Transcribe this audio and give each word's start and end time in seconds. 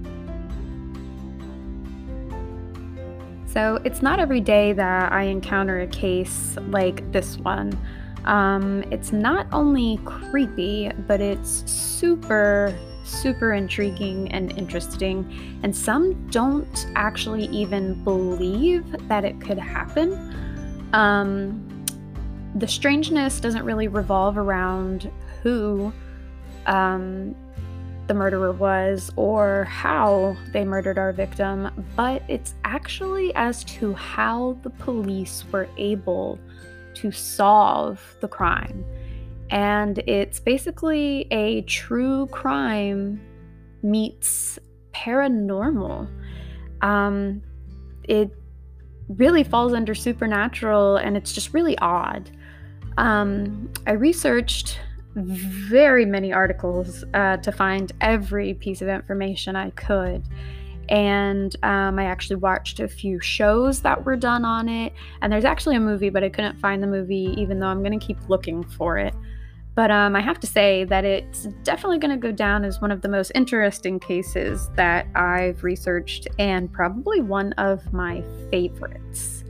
So 3.53 3.79
it's 3.83 4.01
not 4.01 4.19
every 4.19 4.41
day 4.41 4.73
that 4.73 5.11
I 5.11 5.23
encounter 5.23 5.81
a 5.81 5.87
case 5.87 6.57
like 6.69 7.11
this 7.11 7.37
one. 7.37 7.77
Um, 8.25 8.83
it's 8.89 9.11
not 9.11 9.47
only 9.51 9.99
creepy, 10.05 10.91
but 11.07 11.21
it's 11.21 11.69
super, 11.69 12.75
super 13.03 13.53
intriguing 13.53 14.31
and 14.31 14.57
interesting. 14.57 15.59
And 15.61 15.75
some 15.75 16.27
don't 16.29 16.87
actually 16.95 17.45
even 17.47 18.03
believe 18.03 18.85
that 19.07 19.23
it 19.23 19.39
could 19.39 19.59
happen. 19.59 20.89
Um, 20.93 21.85
the 22.55 22.67
strangeness 22.67 23.39
doesn't 23.39 23.63
really 23.63 23.87
revolve 23.87 24.37
around 24.37 25.11
who 25.43 25.93
um, 26.65 27.35
the 28.07 28.13
murderer 28.13 28.51
was 28.51 29.11
or 29.15 29.63
how 29.65 30.35
they 30.51 30.65
murdered 30.65 30.97
our 30.97 31.13
victim, 31.13 31.69
but 31.95 32.21
it's 32.27 32.53
actually 32.63 33.33
as 33.35 33.63
to 33.65 33.93
how 33.93 34.57
the 34.63 34.69
police 34.69 35.43
were 35.51 35.69
able 35.77 36.39
to 36.95 37.11
solve 37.11 38.15
the 38.19 38.27
crime. 38.27 38.85
And 39.49 39.99
it's 39.99 40.39
basically 40.39 41.27
a 41.31 41.61
true 41.61 42.27
crime 42.27 43.21
meets 43.81 44.59
paranormal. 44.93 46.09
Um, 46.81 47.41
it 48.03 48.31
really 49.07 49.43
falls 49.43 49.73
under 49.73 49.95
supernatural 49.95 50.97
and 50.97 51.15
it's 51.15 51.33
just 51.33 51.53
really 51.53 51.77
odd. 51.79 52.31
Um, 52.97 53.71
I 53.87 53.91
researched 53.91 54.79
very 55.15 56.05
many 56.05 56.33
articles 56.33 57.03
uh, 57.13 57.37
to 57.37 57.51
find 57.51 57.91
every 58.01 58.53
piece 58.55 58.81
of 58.81 58.87
information 58.87 59.55
I 59.55 59.69
could. 59.71 60.23
And 60.89 61.55
um, 61.63 61.97
I 61.97 62.05
actually 62.05 62.37
watched 62.37 62.79
a 62.79 62.87
few 62.87 63.19
shows 63.19 63.81
that 63.81 64.05
were 64.05 64.17
done 64.17 64.43
on 64.43 64.67
it. 64.67 64.93
And 65.21 65.31
there's 65.31 65.45
actually 65.45 65.75
a 65.75 65.79
movie, 65.79 66.09
but 66.09 66.23
I 66.23 66.29
couldn't 66.29 66.59
find 66.59 66.83
the 66.83 66.87
movie, 66.87 67.33
even 67.37 67.59
though 67.59 67.67
I'm 67.67 67.83
going 67.83 67.97
to 67.97 68.05
keep 68.05 68.17
looking 68.27 68.63
for 68.63 68.97
it. 68.97 69.13
But 69.75 69.89
um, 69.89 70.15
I 70.15 70.21
have 70.21 70.39
to 70.41 70.47
say 70.47 70.83
that 70.85 71.03
it's 71.03 71.45
definitely 71.63 71.97
going 71.97 72.11
to 72.11 72.17
go 72.17 72.31
down 72.31 72.63
as 72.63 72.79
one 72.79 72.91
of 72.91 73.01
the 73.01 73.09
most 73.09 73.31
interesting 73.33 73.99
cases 73.99 74.69
that 74.75 75.07
I've 75.15 75.63
researched 75.63 76.27
and 76.37 76.71
probably 76.71 77.21
one 77.21 77.53
of 77.53 77.91
my 77.91 78.23
favorites 78.51 79.42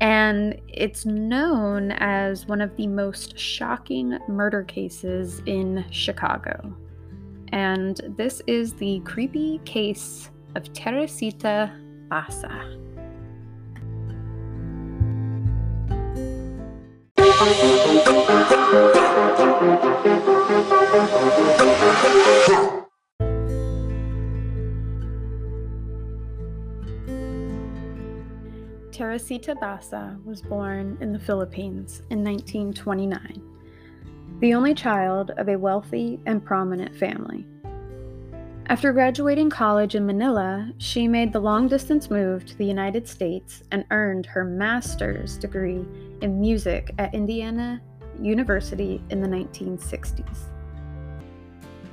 and 0.00 0.60
it's 0.68 1.04
known 1.04 1.92
as 1.92 2.46
one 2.46 2.60
of 2.60 2.76
the 2.76 2.86
most 2.86 3.38
shocking 3.38 4.18
murder 4.28 4.62
cases 4.62 5.42
in 5.46 5.84
Chicago. 5.90 6.76
And 7.52 8.00
this 8.16 8.40
is 8.46 8.74
the 8.74 9.00
creepy 9.00 9.60
case 9.64 10.30
of 10.54 10.72
Teresita 10.72 11.72
Basa. 12.08 12.76
Teresita 29.08 29.54
Basa 29.54 30.22
was 30.26 30.42
born 30.42 30.98
in 31.00 31.14
the 31.14 31.18
Philippines 31.18 32.02
in 32.10 32.22
1929, 32.22 33.42
the 34.40 34.52
only 34.52 34.74
child 34.74 35.30
of 35.38 35.48
a 35.48 35.56
wealthy 35.56 36.20
and 36.26 36.44
prominent 36.44 36.94
family. 36.94 37.46
After 38.66 38.92
graduating 38.92 39.48
college 39.48 39.94
in 39.94 40.04
Manila, 40.04 40.70
she 40.76 41.08
made 41.08 41.32
the 41.32 41.40
long 41.40 41.68
distance 41.68 42.10
move 42.10 42.44
to 42.44 42.58
the 42.58 42.66
United 42.66 43.08
States 43.08 43.62
and 43.72 43.86
earned 43.90 44.26
her 44.26 44.44
master's 44.44 45.38
degree 45.38 45.86
in 46.20 46.38
music 46.38 46.92
at 46.98 47.14
Indiana 47.14 47.80
University 48.20 49.02
in 49.08 49.22
the 49.22 49.28
1960s. 49.28 50.50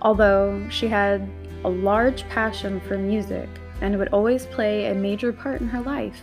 Although 0.02 0.68
she 0.70 0.90
had 0.90 1.26
a 1.64 1.70
large 1.70 2.28
passion 2.28 2.82
for 2.82 2.98
music 2.98 3.48
and 3.80 3.98
would 3.98 4.10
always 4.10 4.48
play 4.48 4.88
a 4.88 4.94
major 4.94 5.32
part 5.32 5.62
in 5.62 5.70
her 5.70 5.80
life, 5.80 6.22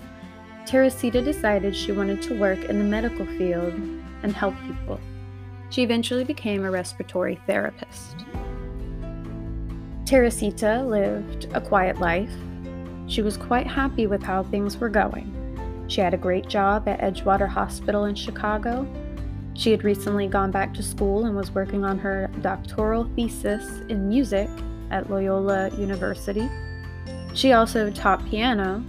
Teresita 0.66 1.22
decided 1.22 1.76
she 1.76 1.92
wanted 1.92 2.22
to 2.22 2.38
work 2.38 2.64
in 2.64 2.78
the 2.78 2.84
medical 2.84 3.26
field 3.26 3.74
and 4.22 4.32
help 4.32 4.54
people. 4.66 5.00
She 5.70 5.82
eventually 5.82 6.24
became 6.24 6.64
a 6.64 6.70
respiratory 6.70 7.40
therapist. 7.46 8.24
Teresita 10.04 10.82
lived 10.82 11.48
a 11.54 11.60
quiet 11.60 11.98
life. 11.98 12.30
She 13.06 13.22
was 13.22 13.36
quite 13.36 13.66
happy 13.66 14.06
with 14.06 14.22
how 14.22 14.42
things 14.42 14.76
were 14.76 14.88
going. 14.88 15.32
She 15.88 16.00
had 16.00 16.14
a 16.14 16.18
great 16.18 16.48
job 16.48 16.86
at 16.86 17.00
Edgewater 17.00 17.48
Hospital 17.48 18.04
in 18.04 18.14
Chicago. 18.14 18.86
She 19.54 19.70
had 19.70 19.84
recently 19.84 20.26
gone 20.26 20.50
back 20.50 20.72
to 20.74 20.82
school 20.82 21.26
and 21.26 21.36
was 21.36 21.50
working 21.50 21.84
on 21.84 21.98
her 21.98 22.30
doctoral 22.40 23.10
thesis 23.16 23.80
in 23.88 24.08
music 24.08 24.48
at 24.90 25.10
Loyola 25.10 25.70
University. 25.70 26.48
She 27.34 27.52
also 27.52 27.90
taught 27.90 28.24
piano 28.26 28.84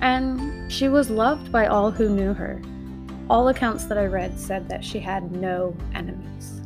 and 0.00 0.70
she 0.72 0.88
was 0.88 1.10
loved 1.10 1.52
by 1.52 1.66
all 1.66 1.90
who 1.90 2.08
knew 2.08 2.32
her. 2.32 2.60
All 3.28 3.48
accounts 3.48 3.84
that 3.84 3.98
I 3.98 4.06
read 4.06 4.38
said 4.38 4.68
that 4.68 4.84
she 4.84 4.98
had 4.98 5.32
no 5.32 5.76
enemies. 5.94 6.60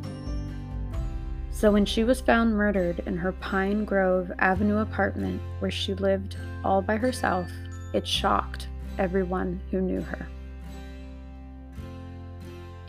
So 1.51 1.71
when 1.71 1.85
she 1.85 2.05
was 2.05 2.21
found 2.21 2.57
murdered 2.57 3.03
in 3.07 3.17
her 3.17 3.33
Pine 3.33 3.85
Grove 3.85 4.31
Avenue 4.39 4.79
apartment 4.79 5.41
where 5.61 5.71
she 5.71 5.95
lived 5.95 6.37
all 6.65 6.83
by 6.83 6.97
herself, 6.97 7.51
it 7.93 8.07
shocked 8.07 8.69
everyone 8.99 9.61
who 9.71 9.81
knew 9.81 10.01
her. 10.01 10.27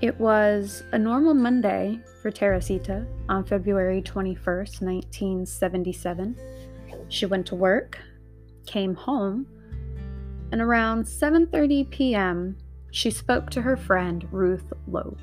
It 0.01 0.19
was 0.19 0.83
a 0.91 0.99
normal 0.99 1.33
Monday 1.33 1.99
for 2.21 2.31
Teresita 2.31 3.05
on 3.29 3.45
February 3.45 4.01
21st, 4.01 4.81
1977. 4.81 6.37
She 7.07 7.25
went 7.25 7.47
to 7.47 7.55
work, 7.55 7.97
came 8.65 8.93
home, 8.93 9.47
and 10.51 10.61
around 10.61 11.05
7:30 11.05 11.89
p.m., 11.89 12.57
she 12.91 13.11
spoke 13.11 13.49
to 13.51 13.61
her 13.61 13.75
friend 13.75 14.27
Ruth 14.31 14.71
Loeb. 14.87 15.19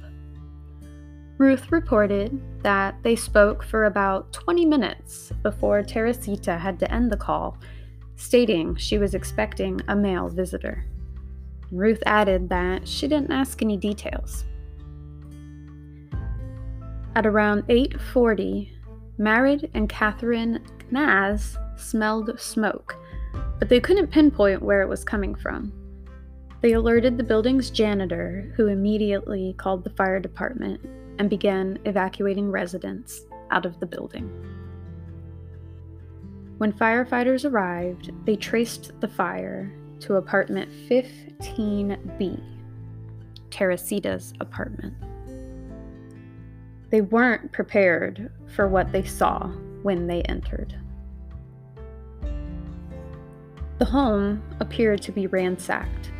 Ruth 1.39 1.73
reported 1.73 2.41
that 2.63 3.03
they 3.03 3.17
spoke 3.17 3.65
for 3.65 3.87
about 3.87 4.33
20 4.33 4.65
minutes 4.67 5.33
before 5.43 5.83
Teresita 5.83 6.59
had 6.59 6.79
to 6.79 6.93
end 6.93 7.11
the 7.11 7.17
call 7.17 7.59
stating 8.17 8.77
she 8.77 8.99
was 8.99 9.15
expecting 9.15 9.81
a 9.89 9.97
male 9.97 10.29
visitor. 10.29 10.85
Ruth 11.73 12.03
added 12.07 12.49
that 12.51 12.87
she 12.87 13.09
didn't 13.09 13.33
ask 13.33 13.63
any 13.63 13.77
details. 13.77 14.45
At 17.15 17.27
around 17.27 17.65
8:40, 17.69 18.71
Marid 19.19 19.69
and 19.75 19.89
Catherine 19.89 20.61
Knaz 20.91 21.57
smelled 21.77 22.39
smoke, 22.39 22.97
but 23.63 23.69
they 23.69 23.79
couldn't 23.79 24.11
pinpoint 24.11 24.61
where 24.61 24.83
it 24.83 24.89
was 24.89 25.05
coming 25.05 25.37
from. 25.37 25.73
They 26.63 26.73
alerted 26.73 27.17
the 27.17 27.23
building's 27.23 27.71
janitor, 27.71 28.53
who 28.57 28.67
immediately 28.67 29.55
called 29.57 29.85
the 29.85 29.91
fire 29.91 30.19
department 30.19 30.81
and 31.21 31.31
began 31.31 31.79
evacuating 31.85 32.51
residents 32.51 33.21
out 33.53 33.65
of 33.65 33.79
the 33.79 33.87
building. 33.87 34.29
When 36.59 36.73
firefighters 36.73 37.49
arrived, 37.49 38.11
they 38.27 38.35
traced 38.35 39.01
the 39.01 39.07
fire 39.07 39.73
to 40.01 40.17
apartment 40.17 40.69
15B, 40.91 42.43
Teresita's 43.51 44.35
apartment. 44.41 44.97
They 46.91 47.03
weren't 47.03 47.53
prepared 47.53 48.29
for 48.57 48.67
what 48.67 48.91
they 48.91 49.05
saw 49.05 49.47
when 49.85 50.09
they 50.09 50.23
entered. 50.23 50.77
The 53.83 53.91
home 53.91 54.41
appeared 54.61 55.03
to 55.03 55.11
be 55.11 55.27
ransacked, 55.27 56.13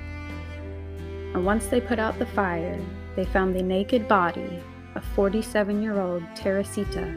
and 1.33 1.47
once 1.47 1.69
they 1.69 1.81
put 1.81 2.01
out 2.01 2.19
the 2.19 2.27
fire, 2.27 2.77
they 3.15 3.25
found 3.25 3.55
the 3.55 3.63
naked 3.63 4.09
body 4.09 4.61
of 4.97 5.05
47 5.15 5.81
year 5.81 6.01
old 6.01 6.25
Teresita 6.35 7.15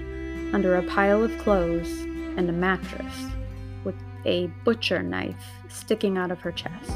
under 0.54 0.76
a 0.76 0.84
pile 0.84 1.24
of 1.24 1.36
clothes 1.40 1.90
and 2.38 2.48
a 2.48 2.54
mattress 2.54 3.26
with 3.84 3.96
a 4.26 4.46
butcher 4.64 5.02
knife 5.02 5.44
sticking 5.68 6.16
out 6.16 6.30
of 6.30 6.40
her 6.42 6.52
chest. 6.52 6.92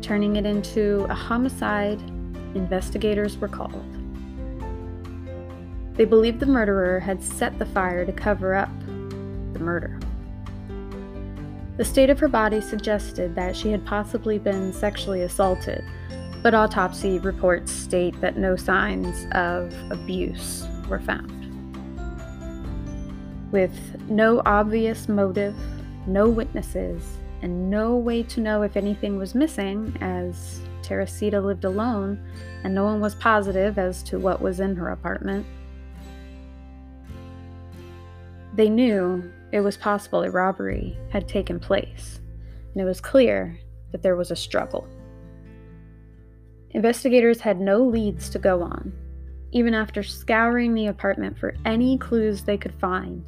Turning 0.00 0.36
it 0.36 0.46
into 0.46 1.08
a 1.10 1.14
homicide, 1.14 2.00
investigators 2.54 3.36
were 3.36 3.48
called. 3.48 3.84
They 5.94 6.04
believed 6.04 6.38
the 6.38 6.46
murderer 6.46 7.00
had 7.00 7.20
set 7.20 7.58
the 7.58 7.66
fire 7.66 8.06
to 8.06 8.12
cover 8.12 8.54
up 8.54 8.70
the 9.54 9.58
murder. 9.58 9.93
The 11.76 11.84
state 11.84 12.08
of 12.08 12.20
her 12.20 12.28
body 12.28 12.60
suggested 12.60 13.34
that 13.34 13.56
she 13.56 13.72
had 13.72 13.84
possibly 13.84 14.38
been 14.38 14.72
sexually 14.72 15.22
assaulted, 15.22 15.84
but 16.40 16.54
autopsy 16.54 17.18
reports 17.18 17.72
state 17.72 18.20
that 18.20 18.36
no 18.36 18.54
signs 18.54 19.26
of 19.32 19.74
abuse 19.90 20.68
were 20.88 21.00
found. 21.00 21.32
With 23.50 23.76
no 24.08 24.40
obvious 24.46 25.08
motive, 25.08 25.56
no 26.06 26.28
witnesses, 26.28 27.02
and 27.42 27.70
no 27.70 27.96
way 27.96 28.22
to 28.22 28.40
know 28.40 28.62
if 28.62 28.76
anything 28.76 29.16
was 29.16 29.34
missing, 29.34 29.96
as 30.00 30.60
Teresita 30.82 31.40
lived 31.40 31.64
alone 31.64 32.24
and 32.62 32.72
no 32.72 32.84
one 32.84 33.00
was 33.00 33.16
positive 33.16 33.78
as 33.78 34.02
to 34.04 34.18
what 34.20 34.40
was 34.40 34.60
in 34.60 34.76
her 34.76 34.90
apartment, 34.90 35.44
they 38.54 38.68
knew 38.68 39.28
it 39.54 39.60
was 39.60 39.76
possible 39.76 40.24
a 40.24 40.30
robbery 40.32 40.98
had 41.10 41.28
taken 41.28 41.60
place, 41.60 42.20
and 42.72 42.82
it 42.82 42.84
was 42.84 43.00
clear 43.00 43.56
that 43.92 44.02
there 44.02 44.16
was 44.16 44.32
a 44.32 44.36
struggle. 44.36 44.84
Investigators 46.70 47.38
had 47.38 47.60
no 47.60 47.80
leads 47.80 48.28
to 48.30 48.40
go 48.40 48.62
on. 48.64 48.92
Even 49.52 49.72
after 49.72 50.02
scouring 50.02 50.74
the 50.74 50.88
apartment 50.88 51.38
for 51.38 51.54
any 51.64 51.96
clues 51.96 52.42
they 52.42 52.58
could 52.58 52.74
find, 52.74 53.24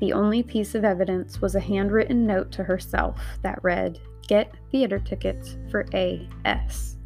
the 0.00 0.14
only 0.14 0.42
piece 0.42 0.74
of 0.74 0.82
evidence 0.82 1.42
was 1.42 1.54
a 1.54 1.60
handwritten 1.60 2.26
note 2.26 2.50
to 2.52 2.64
herself 2.64 3.20
that 3.42 3.62
read, 3.62 4.00
Get 4.28 4.54
theater 4.72 4.98
tickets 4.98 5.58
for 5.70 5.84
AS. 5.92 6.96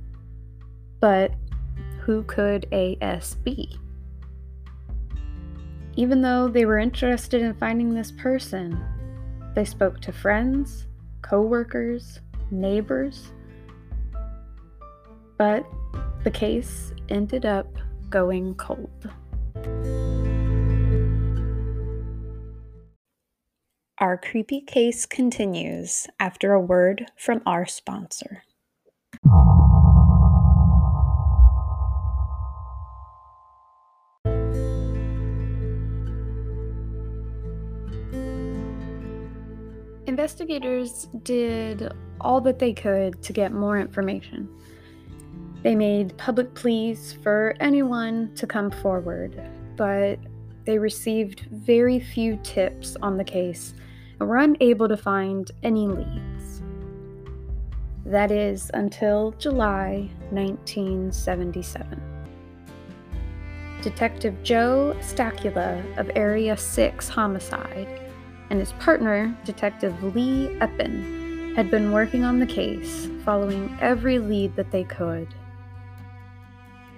But 1.00 1.32
who 2.02 2.22
could 2.22 2.72
AS 2.72 3.34
be? 3.34 3.76
Even 6.00 6.22
though 6.22 6.48
they 6.48 6.64
were 6.64 6.78
interested 6.78 7.42
in 7.42 7.52
finding 7.52 7.92
this 7.92 8.10
person, 8.10 8.82
they 9.54 9.66
spoke 9.66 10.00
to 10.00 10.10
friends, 10.10 10.86
co-workers, 11.20 12.20
neighbors. 12.50 13.32
But 15.36 15.66
the 16.24 16.30
case 16.30 16.94
ended 17.10 17.44
up 17.44 17.66
going 18.08 18.54
cold. 18.54 19.10
Our 23.98 24.16
creepy 24.16 24.62
case 24.62 25.04
continues 25.04 26.06
after 26.18 26.54
a 26.54 26.60
word 26.62 27.10
from 27.18 27.42
our 27.44 27.66
sponsor. 27.66 28.44
Investigators 40.10 41.06
did 41.22 41.92
all 42.20 42.40
that 42.40 42.58
they 42.58 42.72
could 42.72 43.22
to 43.22 43.32
get 43.32 43.52
more 43.52 43.78
information. 43.78 44.48
They 45.62 45.76
made 45.76 46.18
public 46.18 46.52
pleas 46.52 47.12
for 47.22 47.54
anyone 47.60 48.34
to 48.34 48.44
come 48.44 48.72
forward, 48.72 49.40
but 49.76 50.18
they 50.64 50.78
received 50.78 51.46
very 51.52 52.00
few 52.00 52.40
tips 52.42 52.96
on 53.00 53.18
the 53.18 53.22
case 53.22 53.72
and 54.18 54.28
were 54.28 54.38
unable 54.38 54.88
to 54.88 54.96
find 54.96 55.48
any 55.62 55.86
leads. 55.86 56.60
That 58.04 58.32
is 58.32 58.68
until 58.74 59.30
July 59.38 60.10
1977. 60.30 62.02
Detective 63.80 64.42
Joe 64.42 64.96
Stachula 64.98 65.98
of 65.98 66.10
Area 66.16 66.56
6 66.56 67.08
Homicide 67.08 67.99
and 68.50 68.58
his 68.58 68.72
partner, 68.72 69.34
Detective 69.44 70.02
Lee 70.14 70.48
Epplen, 70.60 71.54
had 71.56 71.70
been 71.70 71.92
working 71.92 72.24
on 72.24 72.38
the 72.38 72.46
case, 72.46 73.08
following 73.24 73.76
every 73.80 74.18
lead 74.18 74.54
that 74.56 74.70
they 74.70 74.84
could. 74.84 75.28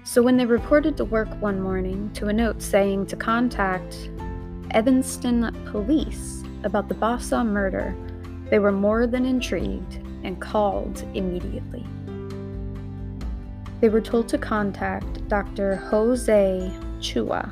So 0.05 0.23
when 0.23 0.37
they 0.37 0.47
reported 0.47 0.97
to 0.97 1.05
work 1.05 1.29
one 1.41 1.61
morning 1.61 2.11
to 2.15 2.27
a 2.27 2.33
note 2.33 2.61
saying 2.61 3.07
to 3.07 3.17
contact 3.17 4.11
Evanston 4.73 5.55
Police 5.71 6.43
about 6.65 6.89
the 6.89 6.95
Basa 6.95 7.47
murder, 7.47 7.95
they 8.51 8.59
were 8.59 8.73
more 8.73 9.07
than 9.07 9.25
intrigued 9.25 9.97
and 10.25 10.41
called 10.41 11.05
immediately. 11.15 11.87
They 13.81 13.89
were 13.89 14.01
told 14.01 14.29
to 14.29 14.39
contact 14.39 15.27
Dr. 15.29 15.77
Jose 15.77 16.73
Chua, 16.99 17.51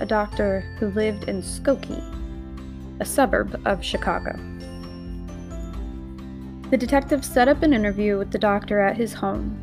a 0.00 0.06
doctor 0.06 0.60
who 0.78 0.90
lived 0.90 1.28
in 1.28 1.42
Skokie, 1.42 2.02
a 3.00 3.04
suburb 3.04 3.60
of 3.64 3.84
Chicago. 3.84 4.38
The 6.70 6.78
detectives 6.78 7.28
set 7.28 7.48
up 7.48 7.62
an 7.62 7.72
interview 7.72 8.16
with 8.16 8.30
the 8.30 8.38
doctor 8.38 8.80
at 8.80 8.96
his 8.96 9.12
home. 9.12 9.58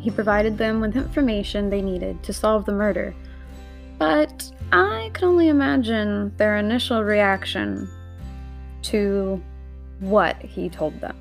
He 0.00 0.10
provided 0.10 0.56
them 0.56 0.80
with 0.80 0.96
information 0.96 1.68
they 1.68 1.82
needed 1.82 2.22
to 2.22 2.32
solve 2.32 2.64
the 2.64 2.72
murder, 2.72 3.14
but 3.98 4.50
I 4.72 5.10
can 5.12 5.28
only 5.28 5.48
imagine 5.48 6.34
their 6.36 6.56
initial 6.56 7.02
reaction 7.02 7.88
to 8.82 9.42
what 10.00 10.40
he 10.42 10.68
told 10.68 11.00
them. 11.00 11.16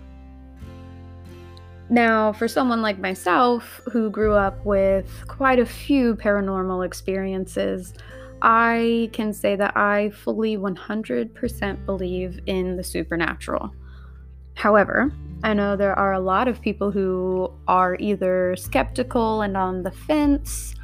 Now, 1.90 2.34
for 2.34 2.48
someone 2.48 2.82
like 2.82 2.98
myself 2.98 3.80
who 3.92 4.10
grew 4.10 4.34
up 4.34 4.66
with 4.66 5.26
quite 5.28 5.60
a 5.60 5.66
few 5.66 6.16
paranormal 6.16 6.86
experiences, 6.86 7.94
I 8.48 9.10
can 9.12 9.34
say 9.34 9.56
that 9.56 9.75
I 9.75 10.12
fully 10.12 10.56
100% 10.56 11.86
believe 11.88 12.40
in 12.46 12.78
the 12.78 12.84
supernatural. 12.84 13.74
However, 14.54 15.12
I 15.44 15.56
know 15.56 15.75
there 15.75 15.98
are 15.98 16.14
a 16.14 16.20
lot 16.20 16.48
of 16.48 16.62
people 16.62 16.92
who 16.92 17.52
are 17.68 17.98
either 18.00 18.56
skeptical 18.56 19.42
and 19.42 19.58
on 19.58 19.82
the 19.82 19.90
fence 19.90 20.75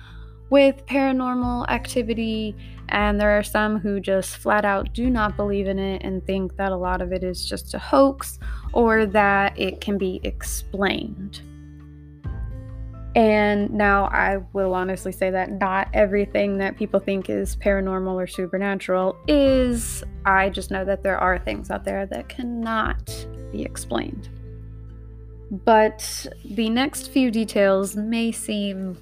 with 0.49 0.83
paranormal 0.87 1.69
activity, 1.69 2.55
and 2.89 3.21
there 3.21 3.37
are 3.37 3.43
some 3.43 3.77
who 3.77 3.99
just 3.99 4.37
flat 4.37 4.65
out 4.65 4.91
do 4.93 5.11
not 5.11 5.37
believe 5.37 5.67
in 5.67 5.77
it 5.77 6.01
and 6.03 6.25
think 6.25 6.57
that 6.57 6.71
a 6.71 6.75
lot 6.75 6.99
of 6.99 7.13
it 7.13 7.23
is 7.23 7.45
just 7.45 7.75
a 7.75 7.79
hoax 7.79 8.39
or 8.73 9.05
that 9.05 9.57
it 9.57 9.81
can 9.81 9.99
be 9.99 10.19
explained. 10.23 11.41
And 13.15 13.69
now 13.71 14.05
I 14.05 14.37
will 14.53 14.73
honestly 14.73 15.11
say 15.11 15.31
that 15.31 15.51
not 15.51 15.89
everything 15.93 16.57
that 16.59 16.77
people 16.77 16.99
think 16.99 17.29
is 17.29 17.57
paranormal 17.57 18.13
or 18.13 18.27
supernatural 18.27 19.17
is. 19.27 20.03
I 20.25 20.49
just 20.49 20.71
know 20.71 20.85
that 20.85 21.03
there 21.03 21.17
are 21.17 21.37
things 21.37 21.69
out 21.69 21.83
there 21.83 22.05
that 22.05 22.29
cannot 22.29 23.27
be 23.51 23.63
explained. 23.63 24.29
But 25.51 26.25
the 26.45 26.69
next 26.69 27.11
few 27.11 27.29
details 27.29 27.97
may 27.97 28.31
seem 28.31 28.97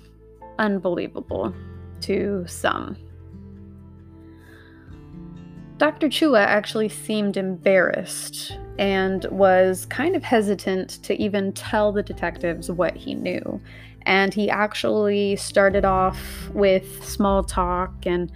unbelievable 0.58 1.54
to 2.02 2.46
some. 2.48 2.98
Dr. 5.78 6.10
Chua 6.10 6.42
actually 6.42 6.90
seemed 6.90 7.38
embarrassed 7.38 8.58
and 8.80 9.26
was 9.26 9.86
kind 9.86 10.16
of 10.16 10.24
hesitant 10.24 11.02
to 11.04 11.14
even 11.22 11.54
tell 11.54 11.92
the 11.92 12.04
detectives 12.04 12.72
what 12.72 12.98
he 12.98 13.14
knew. 13.14 13.62
And 14.10 14.34
he 14.34 14.50
actually 14.50 15.36
started 15.36 15.86
off 15.86 16.50
with 16.50 17.06
small 17.06 17.44
talk 17.44 17.94
and 18.08 18.32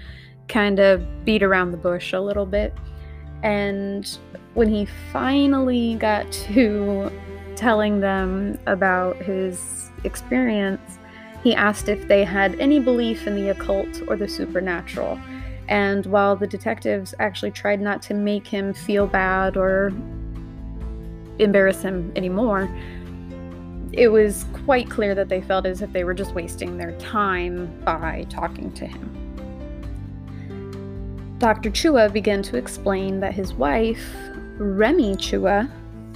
kind 0.48 0.78
of 0.80 1.26
beat 1.26 1.42
around 1.42 1.72
the 1.72 1.78
bush 1.78 2.14
a 2.14 2.20
little 2.20 2.46
bit. 2.46 2.76
And 3.42 4.08
when 4.54 4.70
he 4.70 4.86
finally 5.12 5.96
got 5.96 6.32
to 6.32 7.12
telling 7.56 8.02
them 8.02 8.60
about 8.68 9.18
his 9.18 9.90
experience, 10.04 11.00
he 11.44 11.56
asked 11.56 11.90
if 11.90 12.08
they 12.08 12.24
had 12.24 12.54
any 12.60 12.80
belief 12.80 13.26
in 13.26 13.36
the 13.36 13.50
occult 13.50 14.00
or 14.08 14.16
the 14.16 14.28
supernatural. 14.28 15.20
And 15.70 16.06
while 16.06 16.36
the 16.36 16.46
detectives 16.46 17.16
actually 17.18 17.50
tried 17.50 17.82
not 17.82 18.04
to 18.04 18.14
make 18.14 18.46
him 18.46 18.76
feel 18.76 19.08
bad 19.08 19.58
or 19.58 19.88
embarrass 21.40 21.82
him 21.82 22.12
anymore, 22.16 22.70
it 23.94 24.08
was 24.08 24.46
quite 24.66 24.90
clear 24.90 25.14
that 25.14 25.30
they 25.30 25.42
felt 25.42 25.68
as 25.68 25.84
if 25.84 25.94
they 25.94 26.04
were 26.04 26.16
just 26.16 26.34
wasting 26.34 26.78
their 26.78 26.94
time 26.94 27.68
by 27.86 28.26
talking 28.30 28.72
to 28.74 28.88
him. 28.88 29.20
Dr. 31.38 31.70
Chua 31.70 32.12
began 32.12 32.42
to 32.44 32.58
explain 32.58 33.20
that 33.20 33.34
his 33.34 33.54
wife, 33.54 34.04
Remy 34.58 35.16
Chua, 35.18 35.70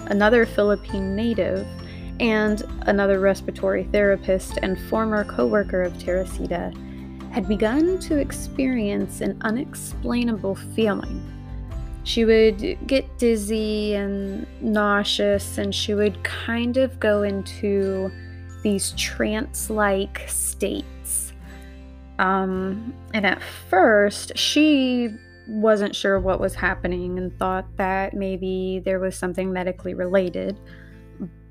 another 0.07 0.46
Philippine 0.46 1.15
native, 1.15 1.67
and 2.19 2.63
another 2.81 3.19
respiratory 3.19 3.84
therapist 3.91 4.57
and 4.63 4.79
former 4.89 5.24
co 5.24 5.46
worker 5.46 5.84
of 5.84 5.98
Teresita, 6.00 6.74
had 7.31 7.48
begun 7.48 8.00
to 8.00 8.17
experience 8.17 9.22
an 9.22 9.38
unexplainable 9.41 10.55
feeling. 10.55 11.37
She 12.08 12.24
would 12.24 12.88
get 12.88 13.18
dizzy 13.18 13.94
and 13.94 14.48
nauseous, 14.62 15.58
and 15.58 15.76
she 15.76 15.94
would 15.94 16.24
kind 16.24 16.78
of 16.78 17.02
go 17.02 17.24
into 17.24 18.10
these 18.64 18.92
trance 18.92 19.70
like 19.70 20.22
states. 20.26 21.34
Um, 22.18 22.94
and 23.14 23.26
at 23.26 23.42
first, 23.70 24.38
she 24.38 25.10
wasn't 25.50 25.94
sure 25.94 26.18
what 26.18 26.40
was 26.40 26.56
happening 26.56 27.18
and 27.18 27.38
thought 27.38 27.68
that 27.76 28.14
maybe 28.14 28.82
there 28.86 29.02
was 29.02 29.18
something 29.18 29.52
medically 29.52 29.94
related. 29.94 30.58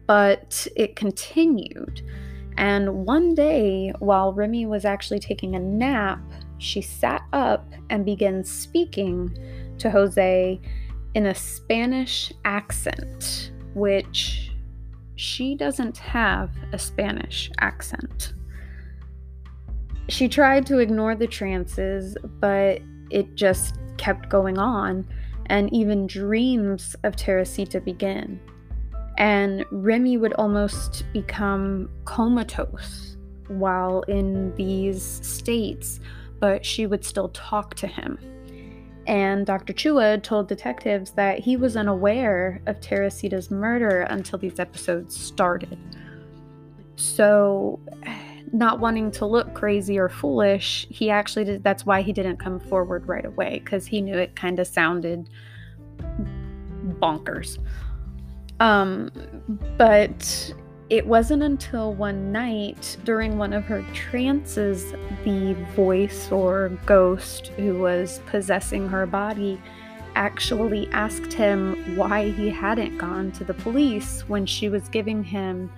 But 0.07 0.67
it 0.75 0.97
continued. 0.97 2.01
And 2.57 3.05
one 3.05 3.35
day, 3.35 3.93
while 3.99 4.33
Remy 4.33 4.65
was 4.65 4.87
actually 4.87 5.21
taking 5.21 5.55
a 5.55 5.61
nap, 5.61 6.23
she 6.57 6.81
sat 6.81 7.25
up 7.35 7.75
and 7.91 8.07
began 8.07 8.43
speaking 8.43 9.37
to 9.79 9.91
Jose 9.91 10.61
in 11.15 11.27
a 11.27 11.35
Spanish 11.35 12.33
accent, 12.45 13.53
which 13.75 14.53
she 15.17 15.55
doesn't 15.55 15.97
have 15.99 16.51
a 16.73 16.79
Spanish 16.79 17.51
accent. 17.61 18.35
She 20.09 20.29
tried 20.29 20.67
to 20.67 20.79
ignore 20.79 21.15
the 21.15 21.27
trances, 21.27 22.17
but 22.41 22.81
it 23.11 23.35
just 23.35 23.77
kept 23.97 24.29
going 24.29 24.59
on, 24.59 25.07
and 25.47 25.73
even 25.73 26.07
dreams 26.07 26.95
of 27.03 27.17
Teresita 27.17 27.81
began 27.81 28.41
and 29.19 29.65
Remy 29.71 30.19
would 30.19 30.35
almost 30.35 31.05
become 31.13 31.89
comatose 32.05 33.17
while 33.49 34.03
in 34.03 34.55
these 34.57 35.03
states, 35.03 36.01
but 36.39 36.65
she 36.65 36.87
would 36.87 37.05
still 37.05 37.29
talk 37.31 37.75
to 37.77 37.87
him. 37.87 38.19
And 39.07 39.47
Dr. 39.47 39.73
Chua 39.73 40.23
told 40.23 40.49
detectives 40.49 41.13
that 41.13 41.39
he 41.39 41.57
was 41.57 41.77
unaware 41.77 42.61
of 42.67 42.81
Teresita's 42.81 43.51
murder 43.51 44.03
until 44.03 44.39
these 44.39 44.59
episodes 44.59 45.17
started. 45.17 45.79
So, 46.97 47.79
not 48.53 48.81
wanting 48.81 49.11
to 49.13 49.27
look 49.27 49.55
crazy 49.55 49.99
or 49.99 50.09
foolish, 50.09 50.87
he 50.91 51.11
actually 51.11 51.45
did. 51.45 51.63
That's 51.63 51.87
why 51.87 52.03
he 52.03 52.13
didn't 52.13 52.39
come 52.39 52.59
forward 52.59 53.07
right 53.07 53.25
away, 53.25 53.61
because 53.63 53.87
he 53.87 54.01
knew 54.01 54.17
it 54.17 54.35
kind 54.35 54.59
of 54.59 54.67
sounded 54.67 55.29
bonkers. 57.01 57.59
Um, 58.59 59.11
but 59.77 60.55
it 60.89 61.05
wasn't 61.05 61.43
until 61.43 61.95
one 61.95 62.31
night 62.31 62.97
during 63.05 63.39
one 63.39 63.53
of 63.53 63.65
her 63.65 63.85
trances, 63.93 64.93
the 65.25 65.55
voice 65.75 66.31
or 66.31 66.69
ghost 66.87 67.49
who 67.57 67.79
was 67.79 68.21
possessing 68.27 68.89
her 68.89 69.05
body 69.05 69.61
actually 70.15 70.89
asked 70.93 71.33
him 71.33 71.97
why 71.97 72.31
he 72.31 72.49
hadn't 72.49 72.97
gone 72.99 73.33
to 73.33 73.45
the 73.45 73.55
police 73.55 74.23
when 74.29 74.47
she 74.47 74.69
was 74.69 74.89
giving 74.89 75.25
him 75.25 75.71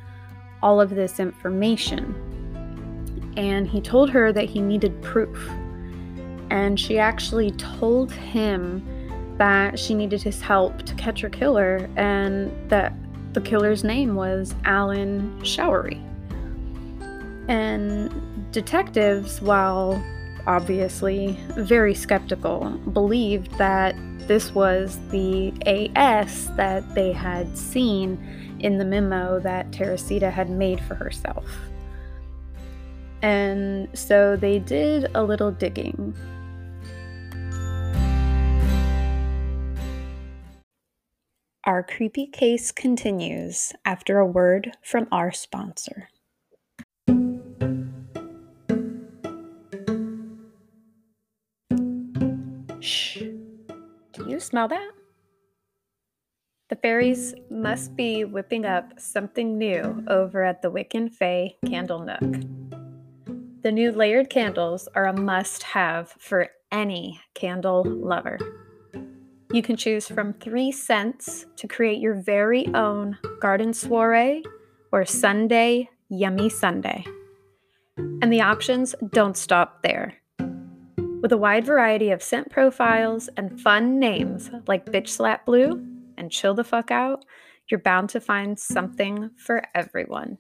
all 0.63 0.81
of 0.81 0.91
this 0.91 1.19
information. 1.19 2.15
And 3.37 3.67
he 3.67 3.81
told 3.81 4.11
her 4.11 4.33
that 4.33 4.45
he 4.45 4.61
needed 4.61 5.01
proof. 5.03 5.51
And 6.51 6.79
she 6.79 6.99
actually 6.99 7.53
told 7.53 8.13
him 8.13 8.85
that 9.39 9.79
she 9.79 9.95
needed 9.95 10.23
his 10.23 10.43
help 10.43 10.83
to 10.83 10.95
catch 10.95 11.21
her 11.21 11.31
killer 11.31 11.89
and 11.97 12.53
that 12.69 12.93
the 13.33 13.41
killer's 13.41 13.85
name 13.85 14.15
was 14.15 14.55
Alan 14.65 15.41
Showery. 15.43 16.03
And 17.49 18.13
detectives, 18.53 19.41
while 19.41 20.03
obviously 20.47 21.39
very 21.51 21.95
skeptical, 21.95 22.71
believed 22.93 23.53
that 23.59 23.95
this 24.29 24.55
was 24.55 24.99
the 25.11 25.53
AS 25.67 26.49
that 26.57 26.95
they 26.95 27.13
had 27.13 27.57
seen 27.57 28.57
in 28.61 28.79
the 28.79 28.85
memo 28.85 29.41
that 29.41 29.73
Teresita 29.73 30.31
had 30.31 30.51
made 30.51 30.81
for 30.81 30.95
herself. 30.95 31.47
And 33.23 33.89
so 33.95 34.37
they 34.37 34.59
did 34.59 35.11
a 35.15 35.23
little 35.23 35.51
digging 35.51 36.15
Our 41.69 41.83
creepy 41.83 42.27
case 42.27 42.73
continues 42.73 43.75
after 43.85 44.21
a 44.21 44.27
word 44.27 44.73
from 44.83 45.07
our 45.13 45.31
sponsor. 45.33 46.09
Shh. 52.81 53.19
Do 54.15 54.31
you 54.31 54.41
smell 54.41 54.69
that? 54.69 54.93
The 56.71 56.77
fairies 56.77 57.35
must 57.51 57.95
be 57.95 58.25
whipping 58.25 58.65
up 58.65 58.99
something 58.99 59.59
new 59.59 60.03
over 60.09 60.43
at 60.43 60.63
the 60.63 60.71
Wiccan 60.71 61.13
Fae 61.13 61.57
Candle 61.67 62.03
Nook. 62.03 63.61
The 63.61 63.73
new 63.73 63.93
layered 63.93 64.31
candles 64.31 64.89
are 64.95 65.05
a 65.05 65.13
must 65.13 65.65
have 65.65 66.15
for 66.19 66.49
any 66.73 67.21
candle 67.35 67.85
lover. 67.85 68.39
You 69.51 69.63
can 69.63 69.77
choose 69.77 70.07
from 70.07 70.35
three 70.35 70.71
scents 70.71 71.47
to 71.57 71.67
create 71.67 72.01
your 72.01 72.15
very 72.15 72.67
own 72.75 73.17
garden 73.41 73.73
soiree 73.73 74.45
or 74.93 75.07
Sunday 75.07 75.89
yummy 76.11 76.51
Sunday. 76.51 77.07
And 77.97 78.31
the 78.31 78.43
options 78.43 78.95
don't 79.11 79.39
stop 79.39 79.83
there. 79.83 80.15
With 81.23 81.33
a 81.33 81.39
wide 81.39 81.65
variety 81.65 82.11
of 82.11 82.23
scent 82.23 82.51
profiles 82.51 83.29
and 83.39 83.59
fun 83.59 83.99
names 83.99 84.51
like 84.67 84.85
Bitch 84.85 85.09
Slap 85.09 85.47
Blue 85.47 85.83
and 86.19 86.31
Chill 86.31 86.55
the 86.55 86.63
Fuck 86.63 86.91
Out, 86.91 87.25
you're 87.71 87.81
bound 87.81 88.11
to 88.11 88.21
find 88.21 88.59
something 88.59 89.31
for 89.37 89.63
everyone. 89.75 90.37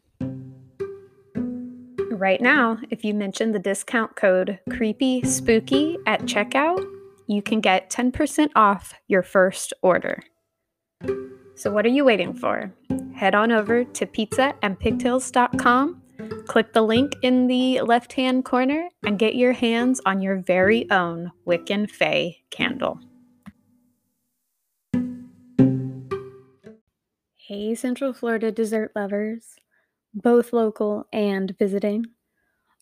Right 2.10 2.42
now, 2.42 2.78
if 2.90 3.04
you 3.04 3.14
mention 3.14 3.52
the 3.52 3.58
discount 3.58 4.16
code 4.16 4.58
Creepy 4.70 5.22
Spooky 5.22 5.96
at 6.06 6.22
checkout, 6.22 6.97
you 7.28 7.42
can 7.42 7.60
get 7.60 7.90
10% 7.90 8.48
off 8.56 8.94
your 9.06 9.22
first 9.22 9.72
order. 9.82 10.22
So, 11.54 11.70
what 11.70 11.84
are 11.84 11.90
you 11.90 12.04
waiting 12.04 12.34
for? 12.34 12.72
Head 13.14 13.34
on 13.34 13.52
over 13.52 13.84
to 13.84 14.06
pizzaandpigtails.com, 14.06 16.02
click 16.46 16.72
the 16.72 16.82
link 16.82 17.12
in 17.22 17.46
the 17.46 17.82
left 17.82 18.14
hand 18.14 18.44
corner, 18.44 18.88
and 19.04 19.18
get 19.18 19.34
your 19.34 19.52
hands 19.52 20.00
on 20.06 20.22
your 20.22 20.36
very 20.36 20.90
own 20.90 21.30
Wiccan 21.46 21.90
Fae 21.90 22.36
candle. 22.50 23.00
Hey, 27.36 27.74
Central 27.74 28.12
Florida 28.12 28.52
dessert 28.52 28.92
lovers, 28.94 29.56
both 30.14 30.52
local 30.52 31.06
and 31.12 31.56
visiting. 31.58 32.04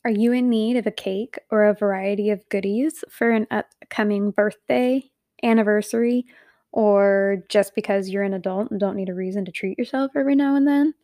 Are 0.07 0.11
you 0.11 0.31
in 0.31 0.49
need 0.49 0.77
of 0.77 0.87
a 0.87 0.93
cake 0.93 1.37
or 1.51 1.65
a 1.65 1.75
variety 1.75 2.31
of 2.31 2.49
goodies 2.49 3.03
for 3.11 3.33
an 3.33 3.49
upcoming 3.51 4.31
birthday, 4.31 5.03
anniversary, 5.43 6.27
or 6.71 7.39
just 7.49 7.75
because 7.75 8.09
you're 8.09 8.23
an 8.23 8.33
adult 8.33 8.71
and 8.71 8.79
don't 8.79 8.95
need 8.95 9.09
a 9.09 9.15
reason 9.15 9.45
to 9.47 9.51
treat 9.51 9.77
yourself 9.77 10.13
every 10.15 10.37
now 10.37 10.55
and 10.55 10.69
then? 10.69 10.95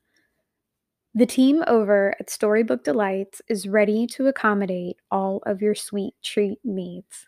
The 1.17 1.27
team 1.27 1.65
over 1.67 2.15
at 2.21 2.31
Storybook 2.31 2.85
Delights 2.85 3.43
is 3.49 3.67
ready 3.67 4.07
to 4.07 4.29
accommodate 4.29 4.99
all 5.11 5.43
of 5.47 5.61
your 5.61 5.75
sweet 5.75 6.15
treat 6.23 6.61
needs. 6.63 7.27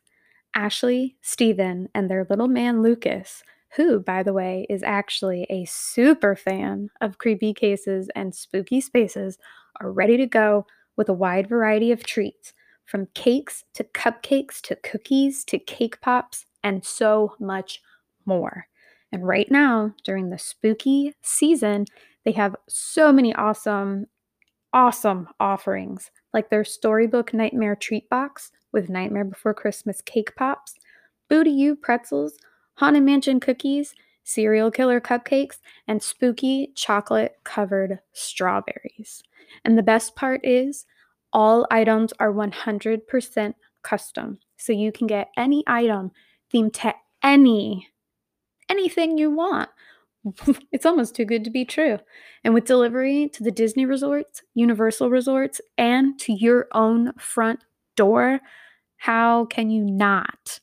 Ashley, 0.54 1.16
Steven, 1.22 1.88
and 1.92 2.08
their 2.08 2.24
little 2.30 2.46
man 2.46 2.82
Lucas, 2.82 3.42
who, 3.74 3.98
by 3.98 4.22
the 4.22 4.32
way, 4.32 4.64
is 4.70 4.84
actually 4.84 5.44
a 5.50 5.64
super 5.64 6.36
fan 6.36 6.90
of 7.00 7.18
creepy 7.18 7.52
cases 7.52 8.08
and 8.14 8.32
spooky 8.32 8.80
spaces, 8.80 9.38
are 9.80 9.90
ready 9.90 10.16
to 10.16 10.26
go 10.26 10.66
with 10.96 11.08
a 11.08 11.14
wide 11.14 11.48
variety 11.48 11.92
of 11.92 12.04
treats 12.04 12.52
from 12.84 13.08
cakes 13.14 13.64
to 13.74 13.84
cupcakes 13.84 14.60
to 14.62 14.76
cookies 14.76 15.44
to 15.44 15.58
cake 15.58 16.00
pops 16.00 16.46
and 16.62 16.84
so 16.84 17.34
much 17.38 17.80
more. 18.26 18.66
And 19.12 19.26
right 19.26 19.50
now, 19.50 19.94
during 20.04 20.30
the 20.30 20.38
spooky 20.38 21.14
season, 21.22 21.86
they 22.24 22.32
have 22.32 22.56
so 22.68 23.12
many 23.12 23.34
awesome, 23.34 24.06
awesome 24.72 25.28
offerings 25.38 26.10
like 26.32 26.50
their 26.50 26.64
Storybook 26.64 27.32
Nightmare 27.32 27.76
Treat 27.76 28.08
Box 28.10 28.50
with 28.72 28.88
Nightmare 28.88 29.24
Before 29.24 29.54
Christmas 29.54 30.00
cake 30.00 30.34
pops, 30.34 30.74
Booty 31.28 31.50
You 31.50 31.76
pretzels, 31.76 32.38
Haunted 32.74 33.04
Mansion 33.04 33.38
cookies, 33.38 33.94
Serial 34.24 34.70
Killer 34.70 35.00
cupcakes, 35.00 35.58
and 35.86 36.02
spooky 36.02 36.72
chocolate 36.74 37.36
covered 37.44 38.00
strawberries. 38.12 39.22
And 39.64 39.76
the 39.76 39.82
best 39.82 40.16
part 40.16 40.40
is, 40.44 40.86
all 41.32 41.66
items 41.70 42.12
are 42.20 42.32
100% 42.32 43.54
custom. 43.82 44.38
So 44.56 44.72
you 44.72 44.92
can 44.92 45.06
get 45.06 45.28
any 45.36 45.64
item 45.66 46.12
themed 46.52 46.72
to 46.74 46.94
any 47.22 47.88
anything 48.70 49.18
you 49.18 49.30
want. 49.30 49.68
it's 50.72 50.86
almost 50.86 51.14
too 51.14 51.24
good 51.24 51.44
to 51.44 51.50
be 51.50 51.64
true. 51.64 51.98
And 52.42 52.54
with 52.54 52.64
delivery 52.64 53.28
to 53.34 53.42
the 53.42 53.50
Disney 53.50 53.84
resorts, 53.84 54.42
Universal 54.54 55.10
resorts, 55.10 55.60
and 55.76 56.18
to 56.20 56.32
your 56.32 56.66
own 56.72 57.12
front 57.18 57.60
door, 57.96 58.40
how 58.96 59.44
can 59.46 59.70
you 59.70 59.84
not? 59.84 60.60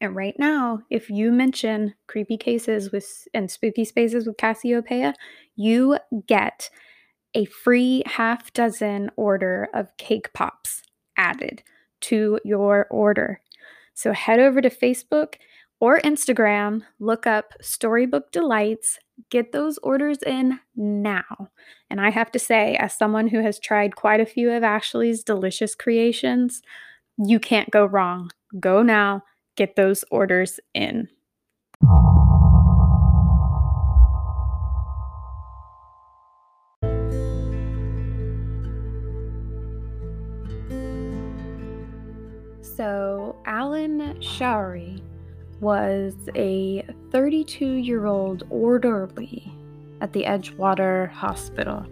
And 0.00 0.14
right 0.14 0.34
now, 0.38 0.80
if 0.90 1.08
you 1.08 1.32
mention 1.32 1.94
creepy 2.06 2.36
cases 2.36 2.92
with 2.92 3.26
and 3.32 3.50
spooky 3.50 3.86
spaces 3.86 4.26
with 4.26 4.36
Cassiopeia, 4.36 5.14
you 5.54 5.98
get 6.26 6.68
a 7.34 7.44
free 7.46 8.02
half 8.06 8.52
dozen 8.52 9.10
order 9.16 9.68
of 9.74 9.96
cake 9.96 10.32
pops 10.32 10.82
added 11.16 11.62
to 12.02 12.38
your 12.44 12.86
order. 12.90 13.40
So 13.94 14.12
head 14.12 14.40
over 14.40 14.60
to 14.60 14.70
Facebook 14.70 15.36
or 15.80 16.00
Instagram, 16.00 16.82
look 16.98 17.26
up 17.26 17.52
Storybook 17.60 18.30
Delights, 18.32 18.98
get 19.30 19.52
those 19.52 19.78
orders 19.78 20.18
in 20.22 20.58
now. 20.74 21.50
And 21.90 22.00
I 22.00 22.10
have 22.10 22.30
to 22.32 22.38
say, 22.38 22.76
as 22.76 22.96
someone 22.96 23.28
who 23.28 23.40
has 23.40 23.58
tried 23.58 23.96
quite 23.96 24.20
a 24.20 24.26
few 24.26 24.50
of 24.50 24.64
Ashley's 24.64 25.22
delicious 25.22 25.74
creations, 25.74 26.62
you 27.18 27.38
can't 27.38 27.70
go 27.70 27.84
wrong. 27.84 28.30
Go 28.58 28.82
now, 28.82 29.22
get 29.56 29.76
those 29.76 30.04
orders 30.10 30.60
in. 30.74 31.08
Showery 44.20 45.02
was 45.60 46.14
a 46.34 46.86
32 47.10 47.66
year 47.66 48.06
old 48.06 48.44
orderly 48.50 49.52
at 50.00 50.12
the 50.12 50.24
Edgewater 50.24 51.10
Hospital. 51.10 51.86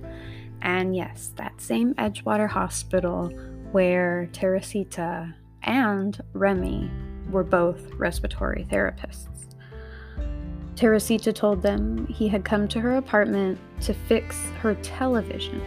And 0.62 0.94
yes, 0.94 1.32
that 1.36 1.60
same 1.60 1.94
Edgewater 1.94 2.48
Hospital 2.48 3.28
where 3.72 4.28
Teresita 4.32 5.34
and 5.62 6.20
Remy 6.32 6.90
were 7.30 7.44
both 7.44 7.90
respiratory 7.94 8.66
therapists. 8.70 9.28
Teresita 10.76 11.32
told 11.32 11.62
them 11.62 12.06
he 12.06 12.28
had 12.28 12.44
come 12.44 12.66
to 12.68 12.80
her 12.80 12.96
apartment 12.96 13.58
to 13.82 13.94
fix 13.94 14.44
her 14.60 14.74
television, 14.76 15.62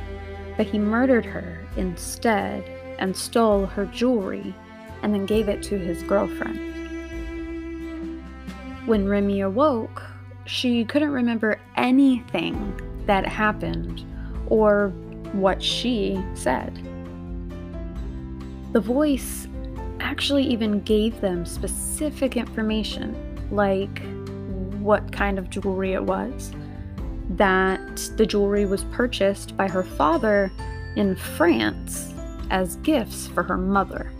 but 0.58 0.66
he 0.66 0.78
murdered 0.78 1.26
her 1.26 1.66
instead 1.78 2.64
and 3.00 3.16
stole 3.16 3.66
her 3.66 3.86
jewelry 3.86 4.54
and 5.02 5.14
then 5.14 5.26
gave 5.26 5.50
it 5.50 5.62
to 5.64 5.78
his 5.78 6.04
girlfriend. 6.04 6.60
When 8.86 9.08
Remy 9.08 9.42
awoke, 9.42 10.04
she 10.46 10.86
couldn't 10.86 11.12
remember 11.12 11.60
anything 11.76 12.80
that 13.06 13.26
happened 13.26 14.06
or 14.48 14.90
what 15.34 15.62
she 15.62 16.24
said. 16.36 16.74
The 18.74 18.80
voice 18.80 19.48
actually 20.00 20.44
even 20.44 20.82
gave 20.82 21.20
them 21.22 21.46
specific 21.46 22.38
information, 22.38 23.16
like 23.52 24.02
what 24.80 25.12
kind 25.12 25.38
of 25.38 25.50
jewelry 25.50 25.94
it 25.94 26.04
was, 26.04 26.54
that 27.32 28.10
the 28.16 28.26
jewelry 28.26 28.66
was 28.66 28.84
purchased 28.86 29.58
by 29.58 29.68
her 29.68 29.84
father 29.84 30.52
in 30.96 31.16
France 31.16 32.14
as 32.50 32.78
gifts 32.78 33.28
for 33.28 33.44
her 33.44 33.58
mother. 33.58 34.12